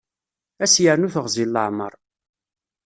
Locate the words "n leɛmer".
1.47-1.93